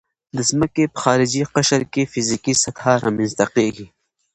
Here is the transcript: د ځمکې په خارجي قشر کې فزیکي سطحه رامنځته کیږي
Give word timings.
د 0.35 0.37
ځمکې 0.49 0.83
په 0.93 0.97
خارجي 1.03 1.43
قشر 1.53 1.81
کې 1.93 2.09
فزیکي 2.13 2.53
سطحه 2.63 2.93
رامنځته 3.05 3.45
کیږي 3.55 3.87